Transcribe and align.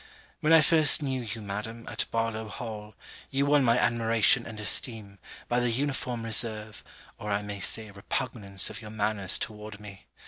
When 0.39 0.51
I 0.51 0.61
first 0.61 1.03
knew 1.03 1.21
you, 1.21 1.41
Madam, 1.43 1.85
at 1.87 2.05
Barlowe 2.09 2.47
Hall, 2.49 2.95
you 3.29 3.45
won 3.45 3.63
my 3.63 3.77
admiration 3.77 4.47
and 4.47 4.59
esteem, 4.59 5.19
by 5.47 5.59
the 5.59 5.69
uniform 5.69 6.23
reserve, 6.23 6.83
or 7.19 7.31
I 7.31 7.43
may 7.43 7.59
say 7.59 7.91
repugnance 7.91 8.71
of 8.71 8.81
your 8.81 8.89
manners 8.89 9.37
toward 9.37 9.79
me. 9.79 10.07